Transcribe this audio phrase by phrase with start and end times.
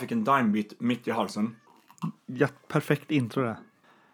[0.00, 1.56] Fick en dimebit mitt i halsen.
[2.26, 3.56] Ja, perfekt intro det.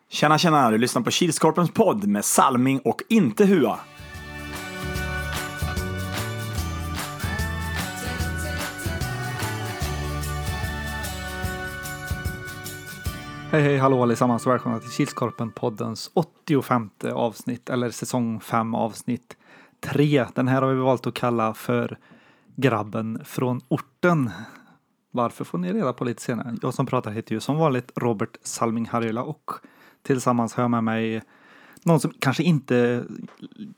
[0.09, 0.71] Tjena, tjena!
[0.71, 3.79] Du lyssnar på Kilskorpens podd med Salming och inte Hua.
[13.51, 19.37] Hej hej hallå allesammans och välkomna till Kilskorpen-poddens 85 avsnitt eller säsong 5 avsnitt
[19.81, 20.27] 3.
[20.35, 21.99] Den här har vi valt att kalla för
[22.57, 24.31] Grabben från orten.
[25.15, 26.57] Varför får ni reda på lite senare.
[26.63, 29.51] Jag som pratar heter ju som vanligt Robert Salming Harjula och
[30.03, 31.23] tillsammans har jag med mig
[31.83, 33.05] någon som kanske inte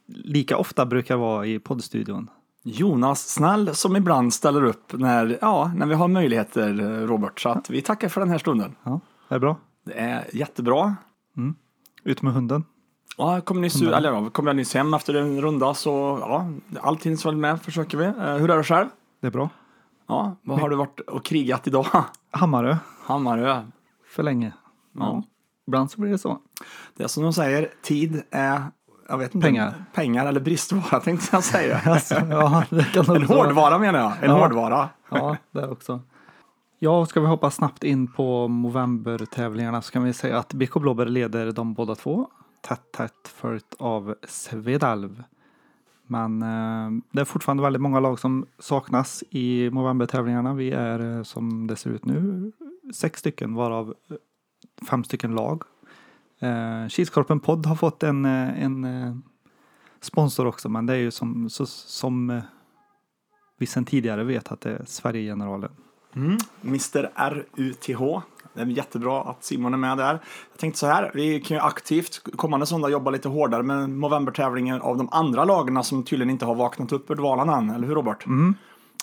[0.07, 2.31] lika ofta brukar vara i poddstudion.
[2.63, 6.75] Jonas Snäll som ibland ställer upp när, ja, när vi har möjligheter,
[7.07, 7.41] Robert.
[7.41, 8.75] Så att vi tackar för den här stunden.
[8.83, 9.57] Ja, är det bra?
[9.85, 10.97] Det är jättebra.
[12.05, 12.65] Ut med hunden.
[13.17, 17.11] Ja, kom, nyss, eller, ja, kom jag nyss hem efter en runda så ja, allting
[17.11, 18.05] hinns väl med försöker vi.
[18.05, 18.89] Eh, hur är det själv?
[19.21, 19.51] Det är bra.
[20.07, 21.87] Ja, vad har du varit och krigat idag?
[22.31, 23.63] Hammarö, Hammarö.
[24.07, 24.53] för länge.
[24.99, 25.23] Ja.
[25.67, 26.39] Ibland så blir det så.
[26.97, 28.63] Det är som de säger, tid är
[29.09, 29.85] jag vet inte, Pengar.
[29.95, 31.81] Pengar eller bristvara tänkte jag säga.
[31.87, 33.19] Alltså, ja, En vara.
[33.27, 34.13] hårdvara menar jag.
[34.25, 34.41] En Ja.
[34.43, 34.89] hårdvara.
[35.11, 36.01] Ja, det också.
[36.79, 41.07] Ja, ska vi hoppa snabbt in på Movember-tävlingarna så kan vi säga att BK Blåbär
[41.07, 42.29] leder de båda två.
[42.61, 45.23] Tätt, tätt följt av Svedalv.
[46.07, 50.55] Men eh, det är fortfarande väldigt många lag som saknas i Movember-tävlingarna.
[50.55, 52.53] Vi är eh, som det ser ut nu
[52.93, 54.17] sex stycken varav eh,
[54.91, 55.63] fem stycken lag.
[56.39, 59.23] Eh, Kilskorpen Podd har fått en, eh, en
[60.01, 62.43] sponsor också men det är ju som, så, som
[63.59, 65.71] vi sedan tidigare vet att det är Sverigegeneralen.
[66.15, 66.39] Mm.
[66.63, 68.25] Mr RUTH.
[68.55, 70.21] Det är jättebra att Simon är med där.
[70.53, 74.81] Jag tänkte så här, vi kan ju aktivt kommande söndag jobba lite hårdare med Movember-tävlingen
[74.81, 77.95] av de andra lagarna som tydligen inte har vaknat upp ur dvalan än, eller hur
[77.95, 78.25] Robert?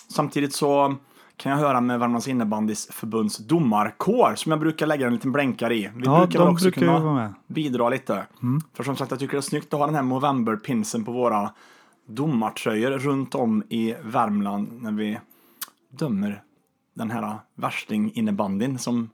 [0.08, 0.94] Samtidigt så
[1.36, 5.74] kan jag höra med Värmlands innebandys förbunds domarkår som jag brukar lägga en liten blänkare
[5.74, 5.90] i.
[5.96, 8.26] Vi Ja, brukar väl också brukar kunna bidra lite.
[8.74, 11.50] För som sagt, jag tycker det är snyggt att ha den här Movember-pinsen på våra
[12.06, 15.18] domartröjor runt om i Värmland när vi
[15.90, 16.42] dömer
[16.94, 19.10] den här värsting-innebandyn som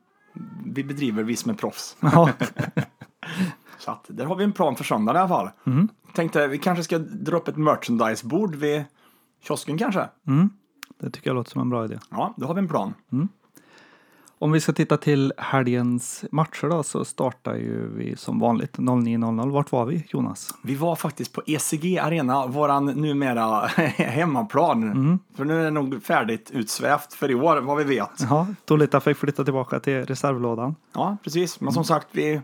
[0.64, 1.96] vi bedriver, vi som är proffs.
[2.02, 2.30] Ja,
[3.78, 5.50] Så att där har vi en plan för söndag i alla fall.
[5.66, 5.88] Mm.
[6.14, 8.84] Tänkte vi kanske ska dra upp ett merchandise-bord vid
[9.42, 10.08] kiosken kanske.
[11.00, 11.98] det tycker jag låter som en bra idé.
[12.10, 12.94] Ja, då har vi en plan.
[14.40, 19.50] Om vi ska titta till helgens matcher då så startar ju vi som vanligt 09.00.
[19.50, 20.54] Vart var vi Jonas?
[20.62, 23.66] Vi var faktiskt på ECG Arena, våran numera
[23.96, 24.82] hemmaplan.
[24.82, 25.18] Mm.
[25.34, 28.10] För nu är det nog färdigt utsvävt för i år, vad vi vet.
[28.30, 30.74] Ja, Tolita fick flytta tillbaka till reservlådan.
[30.92, 31.60] Ja, precis.
[31.60, 32.40] Men som sagt, vi,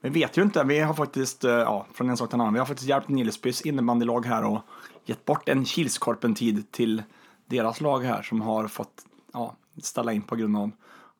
[0.00, 0.64] vi vet ju inte.
[0.64, 3.08] Vi har faktiskt, eh, ja, från en sak till en annan, vi har faktiskt hjälpt
[3.08, 4.60] Nilsbys innebandylag här och
[5.04, 7.02] gett bort en Kilskorpen-tid till
[7.46, 10.70] deras lag här som har fått ja, ställa in på grund av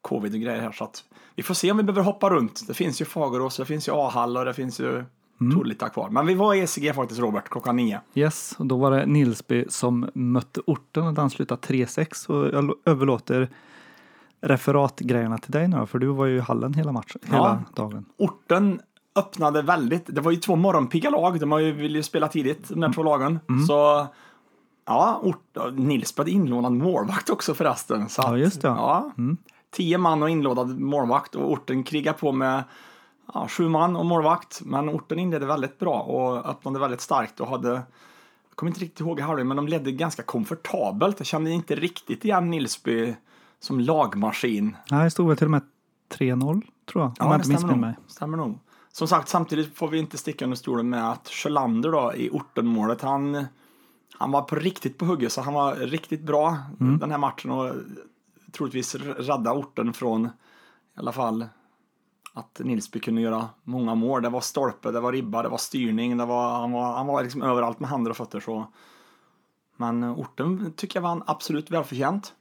[0.04, 0.72] covid och grejer här.
[0.72, 1.04] Så att
[1.36, 2.64] vi får se om vi behöver hoppa runt.
[2.66, 5.04] Det finns ju Fagerås, det finns ju A-hall och det finns ju
[5.54, 6.08] Tolita kvar.
[6.10, 8.00] Men vi var i ECG faktiskt, Robert, klockan nio.
[8.14, 12.74] Yes, och då var det Nilsby som mötte orten och den slutade 3-6 och jag
[12.84, 13.48] överlåter
[14.40, 17.38] referatgrejerna till dig nu för du var ju i hallen hela matchen, hela
[17.76, 17.82] Ja.
[17.82, 18.04] dagen.
[18.16, 18.80] orten
[19.16, 20.04] öppnade väldigt.
[20.06, 21.40] Det var ju två morgonpigga lag.
[21.40, 23.40] De har ju vill ju spela tidigt, de där två lagen.
[23.68, 24.06] Så
[24.86, 28.08] ja, ort, Nils hade inlånad målvakt också förresten.
[28.08, 28.68] Så Ja, just det.
[28.68, 29.12] Ja,
[29.74, 32.64] Tio man och inlånad målvakt och orten krigar på med
[33.34, 34.60] ja, sju man och målvakt.
[34.64, 37.68] Men orten inledde väldigt bra och öppnade väldigt starkt och hade
[38.48, 41.20] jag kommer inte riktigt ihåg halvlek, men de ledde ganska komfortabelt.
[41.20, 43.14] Jag kände inte riktigt igen Nilsby
[43.60, 44.76] som lagmaskin.
[44.90, 45.62] Nej, det stod väl till och med
[46.14, 46.62] 3-0
[46.92, 47.94] tror jag, om jag Ja, inte missminner mig.
[48.06, 48.58] stämmer nog.
[48.92, 53.00] Som sagt, samtidigt får vi inte sticka under stolen med att Sjölander då i ortenmålet,
[53.00, 53.44] han,
[54.18, 56.98] han var på riktigt på hugget, så han var riktigt bra Mm.
[56.98, 57.74] den här matchen och
[58.56, 60.30] troligtvis rädda orten från i
[60.94, 61.46] alla fall
[62.34, 64.22] att Nilsby kunde göra många mål.
[64.22, 67.22] Det var stolpe, det var ribba, det var styrning, det var, han var, han var
[67.22, 68.40] liksom överallt med händer och fötter.
[68.40, 68.66] Så.
[69.76, 72.34] Men orten tycker jag vann absolut välförtjänt.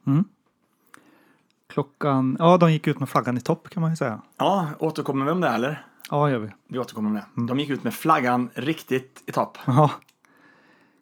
[1.68, 4.22] Klockan, ja de gick ut med flaggan i topp kan man ju säga.
[4.38, 5.86] Ja, återkommer vi om det eller?
[6.10, 6.52] Ja, gör vi.
[6.68, 7.48] Vi återkommer om det.
[7.48, 9.58] De gick ut med flaggan riktigt i topp.
[9.66, 9.92] Ja.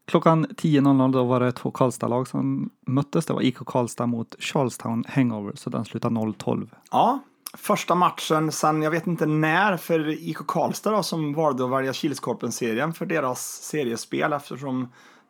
[0.07, 3.25] Klockan 10.00 då var det två Karlstad-lag som möttes.
[3.25, 6.69] Det var IK Karlstad mot Charlestown Hangover, så den slutade 0-12.
[6.91, 7.19] Ja,
[7.53, 11.93] första matchen sen jag vet inte när för IK Karlstad då, som valde att välja
[11.93, 14.87] Kilskorpen-serien för deras seriespel eftersom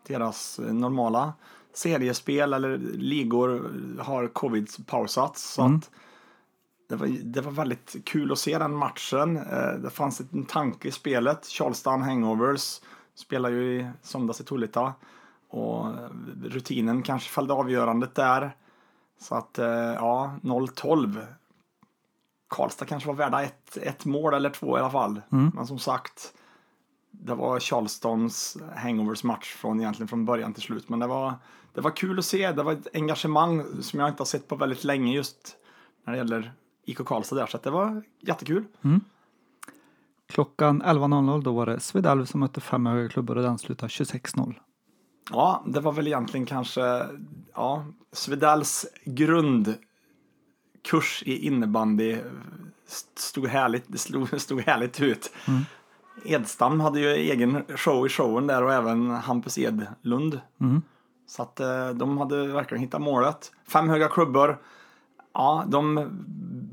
[0.07, 1.33] deras eh, normala
[1.73, 5.53] seriespel eller ligor har covid-pausats.
[5.53, 5.89] Så att
[6.89, 9.37] det, var, det var väldigt kul att se den matchen.
[9.37, 11.45] Eh, Det fanns en tanke i spelet.
[11.45, 12.81] Charlestown Hangovers
[13.21, 14.93] spelar ju i söndags i Tullita.
[15.49, 15.85] Och
[16.43, 18.55] rutinen kanske fällde avgörandet där.
[19.19, 21.25] Så att, eh, ja, 0-12.
[22.49, 25.21] Karlstad kanske var värda ett, ett mål eller två i alla fall.
[25.55, 26.33] Men som sagt,
[27.11, 30.89] det var Charlestons hangovers match från egentligen från början till slut.
[30.89, 31.33] Men det var,
[31.73, 32.51] det var kul att se.
[32.51, 35.55] Det var ett engagemang som jag inte har sett på väldigt länge just
[36.03, 36.53] när det gäller
[36.85, 37.45] IK Karlstad där.
[37.45, 38.65] Så det var jättekul.
[40.31, 44.53] Klockan 11.00 då var det Svedalv som mötte fem höga klubbor och den slutade 26-0.
[45.31, 47.05] Ja, det var väl egentligen kanske
[47.53, 49.83] ja, Svedals grundkurs
[51.25, 52.17] i innebandy
[53.15, 55.31] stod härligt, stod, stod härligt ut.
[56.25, 60.39] Edstam hade ju egen show i showen där och även Hampus Edlund.
[61.27, 63.51] Så att eh, de hade verkligen hittat målet.
[63.67, 64.61] Fem höga klubbor.
[65.33, 66.09] Ja, de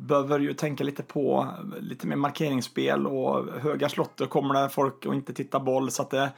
[0.08, 1.48] behöver ju tänka lite på
[1.80, 5.90] lite mer markeringsspel och höga slotter kommer det folk och inte titta boll.
[5.90, 6.32] Så att det,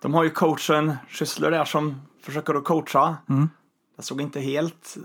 [0.00, 3.16] de har ju coachen Schüssler där som försöker att coacha.
[3.96, 5.02] Det såg inte helt eh,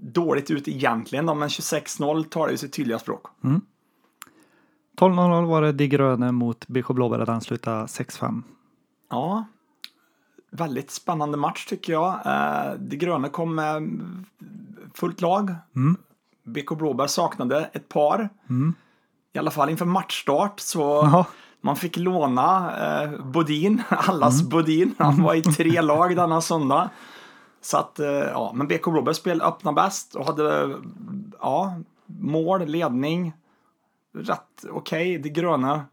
[0.00, 3.26] dåligt ut egentligen då, men 26-0 talar ju sitt tydliga språk.
[4.96, 8.42] 12.00 var det De Gröne mot BK Blåbär den slutade 6-5.
[9.10, 9.44] Ja,
[10.50, 12.12] väldigt spännande match tycker jag.
[12.26, 14.00] Eh, De gröna kom med
[14.94, 15.54] fullt lag.
[16.44, 18.28] BK Blåbär saknade ett par.
[19.32, 21.26] I alla fall inför matchstart så Ja.
[21.60, 24.94] man fick låna eh, Bodin, allas Bodin.
[24.98, 26.90] Han var i tre lag denna söndag.
[27.60, 30.76] Så att, eh, ja, men BK Blåbär spel öppna bäst och hade
[31.40, 31.76] ja,
[32.06, 33.32] mål, ledning.
[34.16, 35.18] Rätt okej.
[35.18, 35.84] De gröna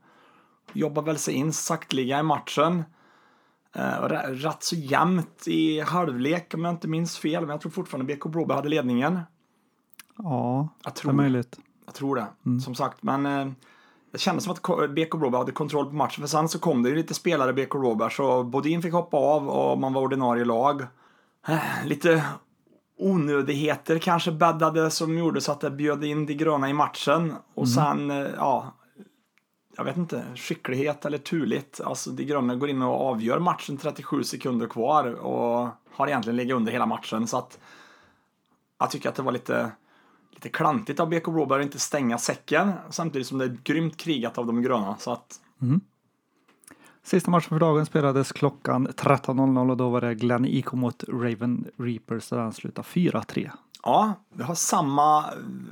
[0.74, 2.84] jobbar väl sig in sakteliga i matchen.
[3.76, 7.42] Eh, rätt så jämnt i halvlek om jag inte minns fel.
[7.42, 9.20] Men jag tror fortfarande BK Blåbär hade ledningen.
[10.24, 11.60] Ja, Jag det är tror, möjligt.
[11.86, 13.04] jag tror det, som sagt.
[13.04, 13.48] Men eh,
[14.12, 16.22] det kändes som att Ko- BK Blåbär hade kontroll på matchen.
[16.22, 18.10] För sen så kom det ju lite spelare BK Blåbär.
[18.10, 20.82] Så Bodin fick hoppa av och man var ordinarie lag.
[21.48, 22.24] Eh, lite
[22.98, 27.34] onödigheter kanske bäddade som gjorde så att det bjöd in de gröna i matchen.
[27.54, 28.74] Och sen, eh, ja,
[29.78, 31.82] jag vet inte, skicklighet eller turligt.
[31.82, 36.56] Alltså de gröna går in och avgör matchen 37 sekunder kvar och har egentligen legat
[36.56, 37.28] under hela matchen.
[37.28, 37.60] Så att
[38.80, 39.72] jag tycker att det var lite,
[40.32, 44.38] lite klantigt av BK Blåbär att inte stänga säcken samtidigt som det är grymt krigat
[44.38, 44.96] av de gröna.
[45.00, 45.40] Så att,
[47.04, 51.66] Sista matchen för dagen spelades klockan 13.00 och då var det Glenn IK mot Raven
[51.78, 53.52] Reapers och den slutade 4-3.
[53.84, 55.26] ja, vi har samma,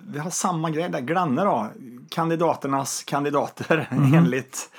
[0.08, 1.02] vi har samma grej där.
[1.02, 1.68] Granne då,
[2.10, 4.70] kandidaternas kandidater enligt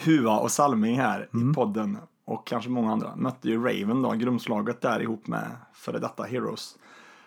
[0.00, 4.80] Hua och Salming här i podden och kanske många andra mötte ju Raven då, grumslaget
[4.80, 6.76] där ihop med före detta Heroes.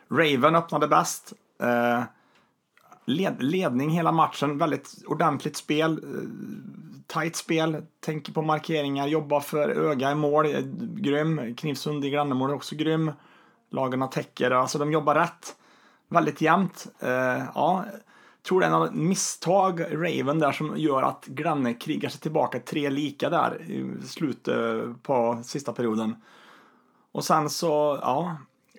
[0.09, 1.33] Raven öppnade bäst.
[1.59, 2.03] Eh,
[3.05, 5.91] led, ledning hela matchen, väldigt ordentligt spel.
[6.03, 6.29] Eh,
[7.07, 11.55] tight spel, tänker på markeringar, jobbar för öga i mål, eh, grym.
[11.55, 13.11] Knivsund i Grannemål är också grym.
[13.69, 15.55] Lagarna täcker, alltså de jobbar rätt.
[16.07, 16.87] Väldigt jämnt.
[16.99, 17.85] Eh, ja,
[18.47, 22.89] tror det är något misstag, Raven där, som gör att Granne krigar sig tillbaka tre
[22.89, 26.15] lika där i slutet eh, på sista perioden.
[27.11, 28.37] Och sen så, ja,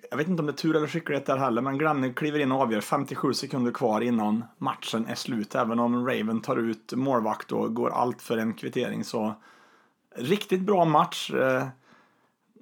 [0.09, 2.51] jag vet inte om det är tur eller skicklighet där heller, men Glenn kliver in
[2.51, 5.55] och avgör 57 sekunder kvar innan matchen är slut.
[5.55, 9.33] Även om Raven tar ut målvakt och går allt för en kvittering så
[10.15, 11.31] riktigt bra match.
[11.31, 11.67] Eh,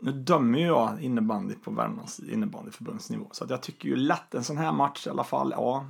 [0.01, 4.44] nu dömer ju jag innebandy på Värmlands innebandyförbundsnivå, så att jag tycker ju lätt en
[4.44, 5.89] sån här match i alla fall, ja,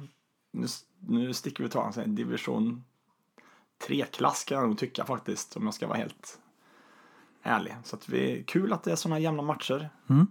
[0.52, 0.68] nu,
[1.00, 2.84] nu sticker vi ta en division
[3.88, 6.40] 3-klass kan jag nog tycka faktiskt, om jag ska vara helt
[7.44, 7.76] ärlig.
[7.84, 9.90] Så att vi, kul att det är såna jämna matcher.
[10.10, 10.28] Mm.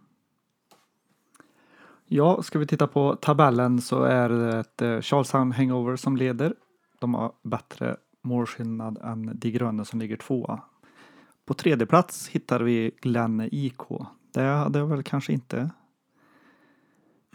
[2.07, 6.55] Ja, ska vi titta på tabellen så är det ett eh, Charlestown Hangover som leder.
[6.99, 10.61] De har bättre målskillnad än De gröna som ligger tvåa.
[11.47, 13.81] På tredje plats hittar vi Glenn IK.
[14.33, 15.71] Det hade jag väl kanske inte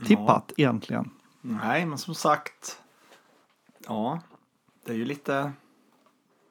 [0.05, 1.09] tippat egentligen.
[1.41, 2.81] Nej, men som sagt,
[3.87, 4.19] ja,
[4.85, 5.51] det är ju lite,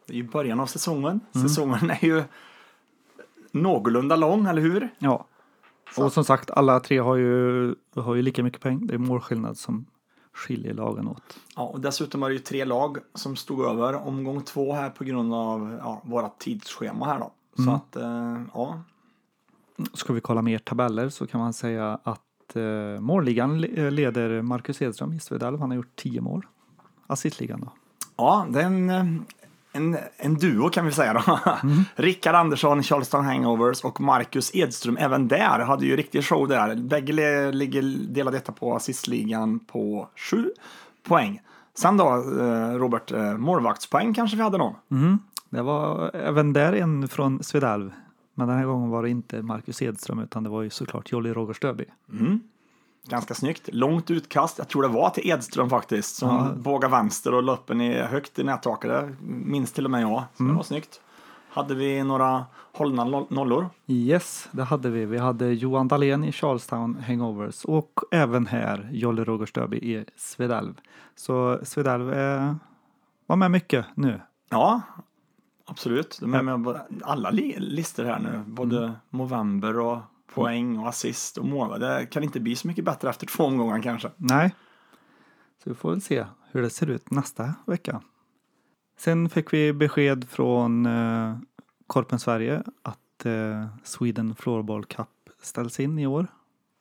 [0.06, 1.20] det är ju början av säsongen.
[1.32, 2.24] Säsongen är ju
[3.50, 4.88] någorlunda lång, eller hur?
[4.98, 5.26] Ja.
[5.96, 8.86] Och som sagt, alla tre har ju, har ju lika mycket poäng.
[8.86, 9.86] Det är målskillnad som
[10.32, 11.38] skiljer lagen åt.
[11.56, 15.04] Ja, och dessutom var det ju tre lag som stod över omgång två här på
[15.04, 17.32] grund av ja, våra tidsschema här då.
[17.64, 18.82] Så att, eh, ja,
[19.94, 24.82] Ska vi kolla mer tabeller så kan man säga att eh, målligan le- leder Marcus
[24.82, 25.60] Edström i Svedalv.
[25.60, 26.46] Han har gjort 10 mål.
[27.06, 27.72] Assistligan då.
[28.16, 29.18] ja det är
[29.78, 31.40] en, en, duo kan vi säga då.
[32.02, 36.76] Rickard Andersson, Charleston Hangovers och Marcus Edström även där hade ju riktig show där.
[36.76, 40.50] Bägge ligger delade detta på assistligan på sju
[41.08, 41.40] poäng.
[41.74, 42.06] Sen då,
[42.40, 44.74] eh, Robert, eh, målvaktspoäng kanske vi hade någon?
[44.90, 45.18] Mm.
[45.50, 47.92] Det var även där en från Svedalv.
[48.34, 51.32] Men den här gången var det inte Marcus Edström utan det var ju såklart Jolly
[51.32, 51.84] Roger Stöby.
[53.08, 53.68] Ganska snyggt.
[53.72, 54.58] Långt utkast.
[54.58, 56.16] Jag tror det var till Edström faktiskt.
[56.16, 56.48] Som Ja.
[56.56, 59.04] bågade vänster och upp den högt i nättaket.
[59.20, 60.22] Minns till och med jag.
[60.36, 61.00] Så det var snyggt.
[61.50, 63.66] Hade vi några hållna noll- nollor?
[63.86, 65.04] Yes, det hade vi.
[65.06, 70.74] Vi hade Johan Dahlén i Charlestown Hangovers och även här Jolle Roger Stöby i Svedalv.
[71.16, 72.54] Så Svedalv eh,
[73.26, 74.20] var med mycket nu.
[74.50, 74.80] Ja,
[75.66, 76.18] absolut.
[76.20, 78.42] De är med på alla li- listor här nu.
[78.46, 79.98] Både Movember och
[80.34, 81.80] poäng och assist och mål.
[81.80, 84.10] Det kan inte bli så mycket bättre efter två omgångar kanske.
[84.16, 84.54] Nej,
[85.64, 88.02] så vi får väl se hur det ser ut nästa vecka.
[88.98, 91.36] Sen fick vi besked från eh,
[91.86, 95.08] Korpen Sverige att eh, Sweden Floorball Cup
[95.42, 96.26] ställs in i år.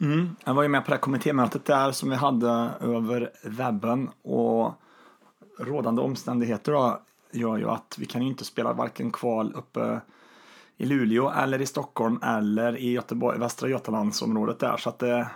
[0.01, 0.35] Mm.
[0.45, 2.49] Jag var ju med på det här kommittémötet där som vi hade
[2.81, 4.73] över webben och
[5.59, 7.01] rådande omständigheter då
[7.31, 10.01] gör ju att vi kan ju inte spela varken kval uppe
[10.77, 15.29] i Luleå eller i Stockholm eller i Göteborg, Västra Götalandsområdet där så att det,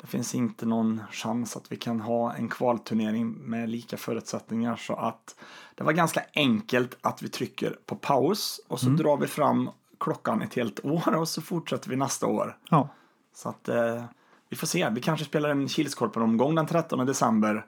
[0.00, 4.94] det finns inte någon chans att vi kan ha en kvalturnering med lika förutsättningar så
[4.94, 5.36] att
[5.74, 10.42] det var ganska enkelt att vi trycker på paus och så drar vi fram klockan
[10.42, 12.56] ett helt år och så fortsätter vi nästa år.
[12.70, 12.88] Ja,
[13.34, 14.04] Så att eh,
[14.48, 14.90] vi får se.
[14.90, 17.66] Vi kanske spelar en Kilskorpen-omgång den 13 december.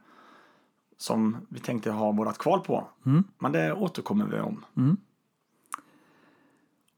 [0.99, 2.88] Som vi tänkte ha vårat kval på.
[3.38, 4.65] Men det återkommer vi om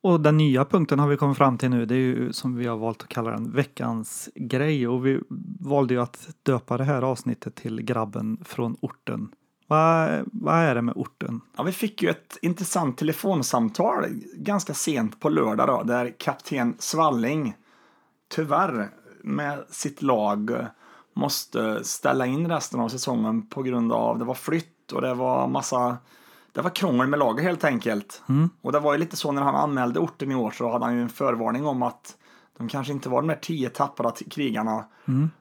[0.02, 1.86] och den nya punkten har vi kommit fram till nu.
[1.86, 5.20] Det är ju som vi har valt att kalla den veckans grej och vi
[5.60, 9.28] valde ju att döpa det här avsnittet till grabben från orten.
[9.66, 11.40] Vad, vad är det med orten?
[11.56, 17.54] Ja, vi fick ju ett intressant telefonsamtal ganska sent på lördag då, där kapten Svalling
[18.28, 18.90] tyvärr
[19.22, 20.66] med sitt lag
[21.14, 25.48] måste ställa in resten av säsongen på grund av det var flytt och det var
[25.48, 25.96] massa
[26.58, 28.22] det var krångel med laget helt enkelt.
[28.62, 30.94] Och det var ju lite så när han anmälde orten i år så hade han
[30.96, 32.16] ju en förvarning om att
[32.58, 34.84] de kanske inte var de där tio tappade t- krigarna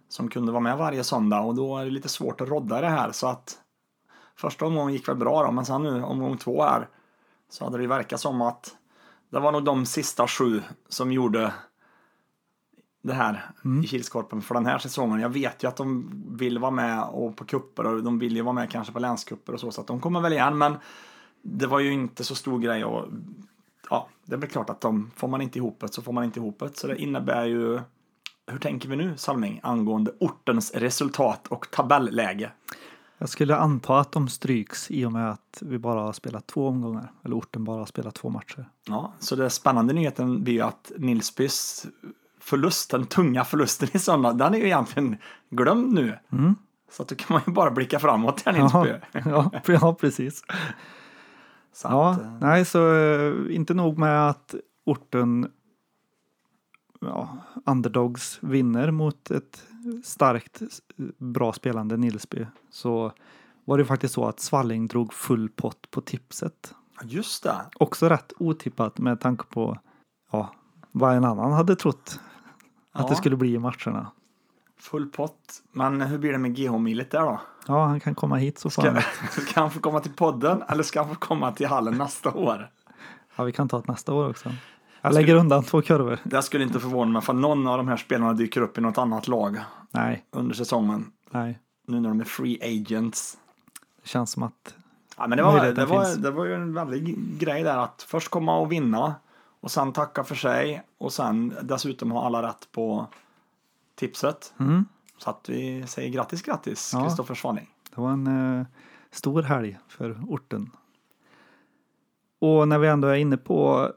[0.10, 1.40] som kunde vara med varje söndag.
[1.40, 3.12] Och då är det lite svårt att rodda det här.
[3.12, 3.58] Så att
[4.36, 6.88] första omgången gick väl bra då men sen nu omgång två här
[7.50, 8.76] så hade det ju verkat som att
[9.32, 11.54] det var nog de sista sju som gjorde
[13.02, 13.52] det här
[13.84, 15.20] i Kilskorpen för den här säsongen.
[15.20, 18.42] Jag vet ju att de vill vara med och på kupper och de vill ju
[18.42, 20.76] vara med kanske på länskupper och så så att de kommer väl igen men
[21.42, 23.06] det var ju inte så stor grej och
[23.90, 26.24] ja, det är väl klart att de, får man inte ihop det så får man
[26.24, 26.78] inte ihop det.
[26.78, 27.80] Så det innebär ju,
[28.48, 32.52] hur tänker vi nu Salming angående ortens resultat och tabelläge?
[33.18, 36.68] Jag skulle anta att de stryks i och med att vi bara har spelat två
[36.68, 37.12] omgångar.
[37.24, 38.70] Eller orten bara har spelat två matcher.
[38.88, 41.86] Ja, så det spännande nyheten blir ju att Nilsbys
[42.48, 45.18] förlust, den tunga förlusten i söndag, den är ju egentligen
[45.50, 46.20] glömd nu.
[46.92, 49.20] Så att då kan man ju bara blicka framåt här Nilsby.
[49.30, 49.52] ja,
[49.82, 50.44] ja, precis.
[51.74, 55.52] Så Ja, att, eh, nej, så eh, inte nog med att orten
[57.02, 59.64] ja, underdogs vinner mot ett
[60.04, 60.62] starkt
[61.18, 63.12] bra spelande Nilsby så
[63.66, 66.76] var det faktiskt så att Svalling drog full pott på tipset.
[67.04, 67.56] just det.
[67.80, 69.78] Också rätt otippat med tanke på
[70.32, 70.54] ja,
[70.92, 72.20] vad en annan hade trott
[72.98, 73.10] att Ja.
[73.10, 74.12] det skulle bli i matcherna.
[74.80, 75.64] Full pott.
[75.72, 77.42] Men hur blir det med GH-milet där då?
[77.68, 79.02] Ja, han kan komma hit så får Ska, han.
[79.48, 82.70] ska han få komma till podden eller ska han få komma till hallen nästa år?
[83.36, 84.52] Ja, vi kan ta ett nästa år också.
[85.02, 86.20] Jag lägger undan två kurvor.
[86.24, 88.98] Det skulle inte förvåna mig för någon av de här spelarna dyker upp i något
[88.98, 89.60] annat lag
[89.92, 91.12] Nej, under säsongen.
[91.32, 91.60] nej.
[91.88, 93.38] Nu när de är free agents.
[94.04, 94.76] Det känns som att
[95.18, 96.16] Ja, men det, var, det, var, finns.
[96.16, 99.16] det var ju en väldig grej där att först komma och vinna
[99.60, 103.08] och sen tacka för sig och sen dessutom ha alla rätt på
[103.96, 104.54] tipset.
[104.60, 104.86] mm,
[105.18, 107.04] Så att vi säger grattis, grattis Ja.
[107.06, 107.74] Kristoffer Svanning.
[107.96, 108.28] det var en
[108.60, 108.66] eh,
[109.12, 110.72] stor helg för orten.
[112.40, 113.92] Och när vi ändå är inne på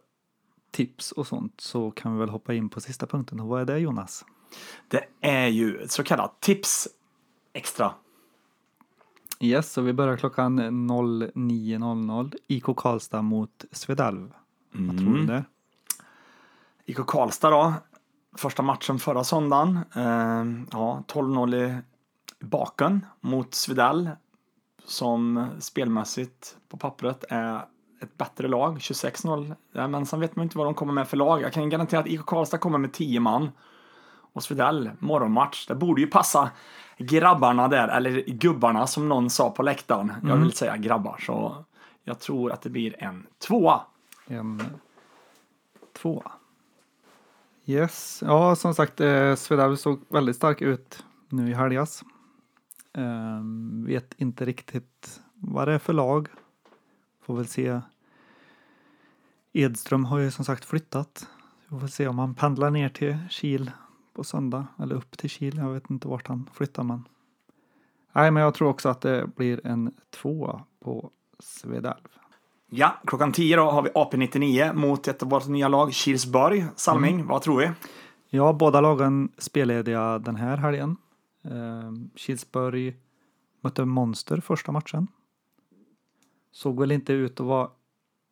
[0.70, 3.40] tips och sånt så kan vi väl hoppa in på sista punkten.
[3.40, 4.24] Och vad är det Jonas?
[4.88, 6.88] Det är ju ett så kallat tips
[7.52, 7.94] extra.
[9.40, 12.34] Yes, så vi börjar klockan 09.00.
[12.46, 14.34] IK Karlstad mot Svedalv.
[14.72, 15.44] Vad tror du där?
[16.86, 17.74] IK Karlstad då.
[18.36, 19.78] Första matchen förra söndagen.
[19.94, 21.78] Eh, ja, 12-0 i
[22.40, 24.10] baken mot Svedell.
[24.84, 27.64] Som spelmässigt på pappret är
[28.02, 28.78] ett bättre lag.
[28.78, 29.54] 26-0.
[29.72, 31.42] Ja, men sen vet man inte vad de kommer med för lag.
[31.42, 33.50] Jag kan garantera att IK Karlstad kommer med 10 man.
[34.32, 35.66] Och Svedell, morgonmatch.
[35.66, 36.50] Det borde ju passa
[36.98, 40.12] grabbarna där, eller gubbarna som någon sa på läktaren.
[40.22, 41.64] Jag vill säga grabbar, så
[42.04, 43.80] jag tror att det blir en tvåa.
[44.30, 44.62] En
[45.92, 46.32] tvåa.
[47.64, 52.04] Yes, ja som sagt eh, Svedalv såg väldigt stark ut nu i helgas.
[52.92, 53.40] Eh,
[53.86, 56.28] vet inte riktigt vad det är för lag.
[57.22, 57.80] Får väl se.
[59.52, 61.28] Edström har ju som sagt flyttat.
[61.68, 63.70] Vi får se om han pendlar ner till Kil
[64.12, 64.66] på söndag.
[64.78, 65.56] Eller upp till Kil.
[65.56, 67.08] Jag vet inte vart han flyttar men.
[68.12, 72.08] Nej, men jag tror också att det blir en tvåa på Svedalv.
[72.72, 76.66] Ja, klockan 10 då har vi AP99 mot ett av våra nya lag, Kilsborg.
[76.76, 77.26] Salming, Mm.
[77.26, 77.70] vad tror vi?
[78.28, 80.96] Ja, båda lagen spellediga den här helgen.
[81.44, 82.96] Eh, Kilsborg
[83.60, 85.06] mötte Monster första matchen.
[86.52, 87.70] Såg väl inte ut att vara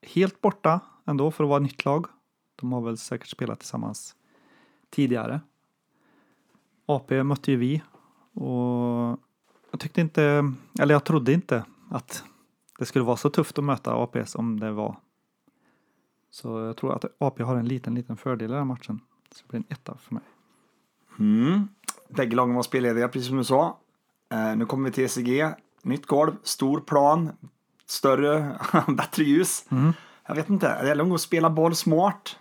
[0.03, 2.07] helt borta ändå för att vara nytt lag.
[2.57, 4.17] De har väl säkert spelat tillsammans
[4.91, 5.41] tidigare.
[6.87, 7.83] AP mötte ju vi
[8.33, 9.19] och
[9.71, 12.25] jag tyckte inte, eller jag trodde inte att
[12.79, 14.97] det skulle vara så tufft att möta AP som det var.
[16.31, 19.01] Så jag tror att AP har en liten, liten fördel i den här matchen.
[19.33, 20.23] Så det blir en etta för mig.
[21.19, 21.69] Mm.
[22.09, 23.79] Bägge lagen var spellediga, precis som du sa.
[24.33, 25.55] Eh, nu kommer vi till ECG.
[25.83, 27.31] Nytt golv, stor plan,
[27.87, 28.59] större,
[28.89, 29.65] bättre ljus.
[29.71, 29.93] Mm.
[30.27, 32.37] Jag vet inte, det gäller att spela boll smart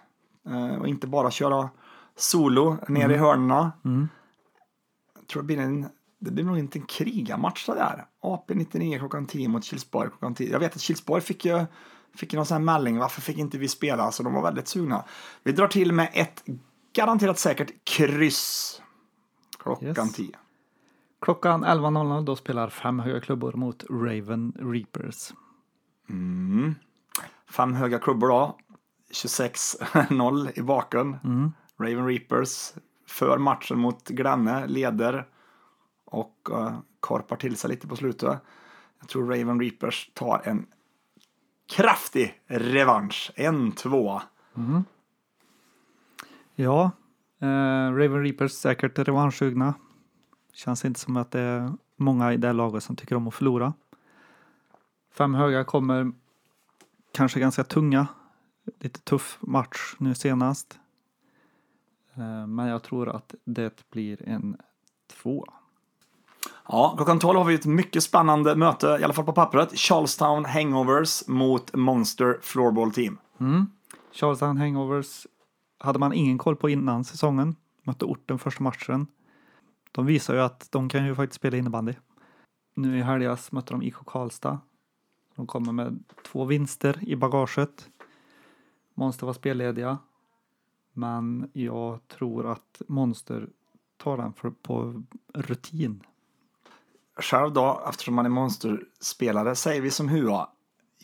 [0.50, 1.70] eh, och inte bara köra
[2.16, 3.72] solo ner i hörnorna.
[3.86, 4.08] Mm.
[5.16, 8.06] Jag tror det blir en det blir nog inte en krigarmatch det där.
[8.22, 10.52] AP 99 klockan 10 mot Kilsborg klockan 10.
[10.52, 11.66] Jag vet att Kilsborg fick ju
[12.16, 12.98] fick någon sån här mälling.
[12.98, 14.12] Varför fick inte vi spela?
[14.12, 15.06] Så de var väldigt sugna.
[15.44, 16.44] Vi drar till med ett
[16.94, 18.82] garanterat säkert kryss.
[19.60, 20.14] Klockan Yes.
[20.14, 20.30] 10.
[21.22, 25.34] Klockan 11.00 då spelar fem höga klubbor mot Raven Reapers.
[26.10, 26.76] Mm.
[27.50, 28.58] Fem höga klubbor då.
[29.14, 31.18] 26-0 i baken.
[31.24, 31.52] Mm.
[31.80, 32.74] Raven Reapers
[33.08, 35.28] för matchen mot Glenne, leder
[36.08, 38.40] och eh, uh, korpar till sig lite på slutet.
[39.00, 40.66] Jag tror Raven Reapers tar en
[41.68, 43.32] kraftig revansch.
[43.36, 44.22] En, två.
[44.56, 44.84] Mm.
[46.56, 46.92] Ja,
[47.40, 49.74] eh, Raven Reapers säkert revanschsugna.
[50.54, 53.34] Känns inte som att det är många i det här laget som tycker om att
[53.34, 53.74] förlora.
[55.12, 56.12] Fem höga kommer
[57.12, 58.08] kanske ganska tunga.
[58.80, 60.80] Lite tuff match nu senast.
[62.14, 64.58] Eh, men jag tror att det blir en
[65.08, 65.54] tvåa.
[66.70, 69.78] Ja, klockan 12 har vi ett mycket spännande möte, i alla fall på pappret.
[69.80, 73.18] Charlestown Hangovers mot Monster Floorball Team.
[73.40, 73.68] Mm.
[74.12, 75.28] Charlestown Hangovers
[75.80, 77.56] hade man ingen koll på innan säsongen.
[77.84, 79.08] Mötte orten första matchen.
[79.92, 81.94] De visar ju att de kan ju faktiskt spela innebandy.
[82.76, 84.60] Nu i helgas mötte de IK Karlstad.
[85.36, 87.90] De kommer med två vinster i bagaget.
[88.94, 89.98] Monster var spellediga.
[90.94, 93.50] Men jag tror att Monster
[93.98, 95.04] tar den för, på
[95.34, 96.04] rutin.
[97.20, 100.50] Själv då, eftersom man är monsterspelare, säger vi som Hua.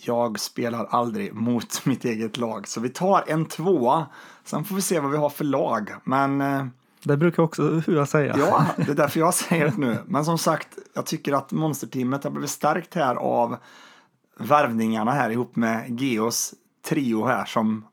[0.06, 4.06] Jag spelar aldrig mot mitt eget lag, så vi tar en tvåa.
[4.43, 5.91] Sen får vi se vad vi har för lag.
[6.04, 6.65] Men eh,
[7.04, 8.36] Det brukar också Hua säga.
[8.38, 9.97] ja, det är därför jag säger det nu.
[10.06, 13.58] Men som sagt, jag tycker att monsterteamet har blivit stärkt här av
[14.39, 16.54] värvningarna här ihop med Geos
[16.89, 17.86] trio här som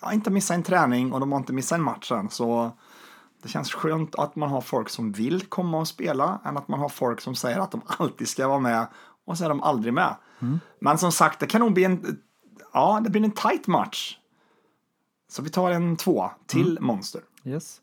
[0.00, 2.30] ja, inte missar en träning och de har inte missat en match än.
[2.30, 2.70] Så
[3.42, 6.80] det känns skönt att man har folk som vill komma och spela än att man
[6.80, 8.86] har folk som säger att de alltid ska vara med
[9.24, 10.16] och så är de aldrig med.
[10.78, 12.20] Men som sagt, det kan nog bli en,
[12.72, 14.18] ja, det blir en tight match.
[15.28, 17.20] Så vi tar en två till Monster.
[17.44, 17.80] Yes.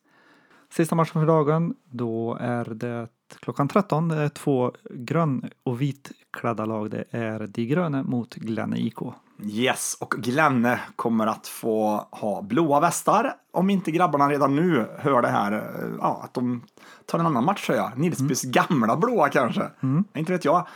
[0.69, 3.07] Sista matchen för dagen, då är det
[3.39, 4.07] klockan 13.
[4.07, 6.91] Det är två grön och vitklädda lag.
[6.91, 8.97] Det är De gröna mot Glenne IK.
[9.45, 15.21] Yes, och Glenne kommer att få ha blåa västar om inte grabbarna redan nu hör
[15.21, 15.51] det här.
[15.51, 16.63] eh, Ja, att de
[17.05, 17.91] tar en annan matchtröja.
[17.95, 19.69] Nilsbys gamla blåa kanske.
[20.15, 20.67] Inte vet jag.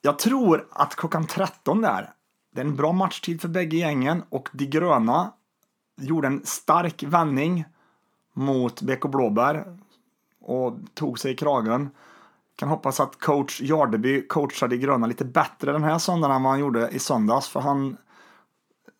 [0.00, 2.10] Jag tror att klockan 13 där,
[2.54, 5.32] det är en bra matchtid för bägge gängen och de gröna
[6.00, 7.64] gjorde en stark vändning
[8.34, 9.78] mot BK Blåbär
[10.40, 11.90] och tog sig i kragen.
[12.58, 16.52] Kan hoppas att coach Jardeby coachade de gröna lite bättre den här söndagen än vad
[16.52, 17.48] han gjorde i söndags.
[17.48, 17.96] För han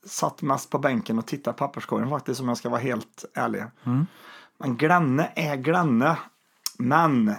[0.06, 3.64] satt mest på bänken och tittade i papperskorgen faktiskt om jag ska vara helt ärlig.
[4.58, 6.18] Men Glenne är Glenne.
[6.78, 7.34] Men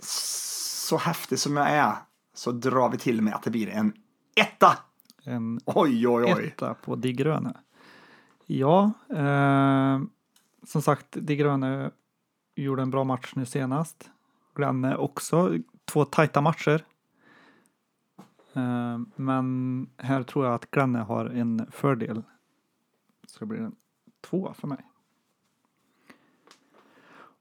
[0.00, 1.92] så häftig som jag är
[2.34, 3.92] så drar vi till med att det blir en
[4.36, 4.78] etta.
[5.24, 6.46] En Oj, oj, oj.
[6.46, 7.56] etta på De gröna.
[8.46, 10.00] Ja, eh,
[10.66, 11.90] som sagt, De gröna
[12.56, 14.10] gjorde en bra match nu senast.
[14.54, 16.84] Glenne också två tajta matcher.
[18.52, 22.22] Eh, men här tror jag att Glenne har en fördel.
[23.26, 23.76] Så det blir en
[24.20, 24.78] tvåa för mig.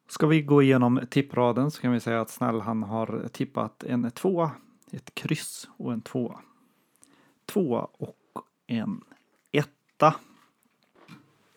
[0.08, 4.12] Ska vi gå igenom tippraden så kan vi säga att Snäll han har tippat en
[4.12, 4.52] tvåa,
[4.92, 6.40] ett kryss och en tvåa.
[7.46, 8.18] Tvåa och
[8.68, 9.04] en
[9.52, 10.16] etta.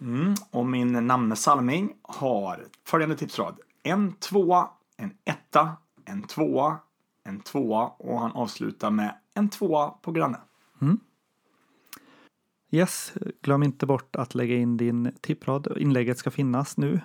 [0.01, 0.35] Mm.
[0.51, 3.59] Och min namne Salming har följande tipsrad.
[3.83, 5.46] En tvåa, en etta,
[6.05, 6.79] en tvåa,
[7.25, 10.39] en tvåa och han avslutar med en tvåa på granne.
[12.71, 15.69] Yes, glöm inte bort att lägga in din tipprad.
[15.77, 17.01] Inlägget ska finnas nu.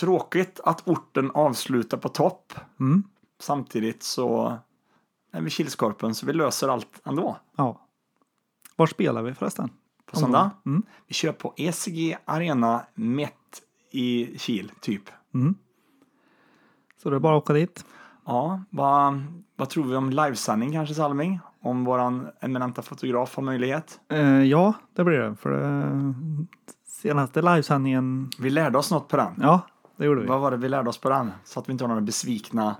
[0.00, 2.52] tråkigt att orten avslutar på topp.
[2.80, 3.02] Mm.
[3.40, 4.58] Samtidigt så
[5.32, 7.36] är vi Kilskorpen så vi löser allt ändå.
[7.56, 7.80] Ja.
[8.76, 9.70] Var spelar vi förresten?
[10.10, 10.50] På söndag.
[10.66, 10.82] Mm.
[11.06, 15.02] Vi kör på ECG Arena mitt i Kil, typ.
[15.34, 15.54] Mm.
[17.02, 17.84] Så det är bara att åka dit.
[18.26, 19.24] Ja, vad,
[19.56, 21.40] vad tror vi om livesändning kanske Salming?
[21.60, 24.00] Om våran eminenta fotograf har möjlighet?
[24.08, 25.36] Eh, ja, det blir det.
[25.36, 26.14] För det
[26.86, 29.34] senaste livesändningen, Vi lärde oss något på den.
[29.40, 29.60] ja,
[29.96, 30.26] det gjorde vi.
[30.26, 31.32] Vad var det vi lärde oss på den?
[31.44, 32.76] Så att vi inte har några besvikna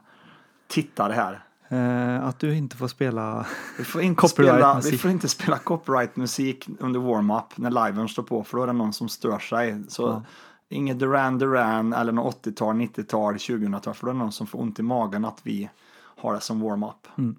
[0.66, 1.44] tittare här.
[1.68, 3.46] Eh, att du inte får spela
[3.78, 4.92] Vi får inte, Copyright spela, musik.
[4.92, 8.72] vi får inte spela copyright-musik under warm-up när liven står på, för då är det
[8.72, 9.84] någon som stör sig.
[9.88, 10.22] Så Ja.
[10.68, 14.60] inget Duran Duran eller något 80-tal, 90-tal, 2000-tal, för då är det någon som får
[14.60, 15.70] ont i magen att vi
[16.16, 17.34] har det som warm-up.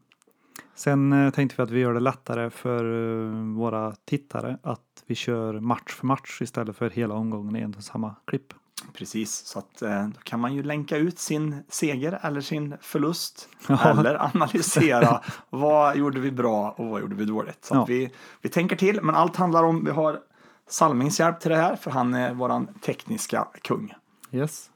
[0.76, 2.84] Sen eh, tänkte vi att vi gör det lättare för
[3.28, 7.74] eh, våra tittare att vi kör match för match istället för hela omgången i en
[7.76, 8.54] och samma klipp.
[8.94, 13.50] Precis, så att eh, då kan man ju länka ut sin seger eller sin förlust.
[13.68, 13.90] Ja.
[14.00, 17.66] Eller analysera vad gjorde vi bra och vad gjorde vi dåligt.
[17.66, 17.86] Så Ja.
[17.86, 18.12] vi,
[18.42, 20.20] vi tänker till, men allt handlar om, vi har
[20.68, 23.94] Salmings hjälp till det här, för han är våran tekniska kung.
[24.32, 24.70] Yes.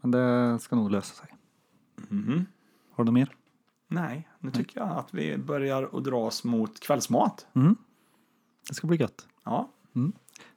[0.00, 1.34] Men det ska nog lösa sig.
[2.08, 2.46] Mhm.
[2.94, 3.34] Har du mer?
[3.88, 7.46] Nej, nu tycker jag att vi börjar att dra oss mot kvällsmat.
[7.54, 7.76] Mm.
[8.68, 9.26] Det ska bli gött.
[9.44, 9.70] Ja,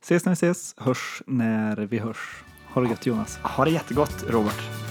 [0.02, 2.44] Ses när vi ses, hörs när vi hörs.
[2.74, 3.40] Ha det gött Jonas.
[3.42, 4.83] ha det jättegott Robert.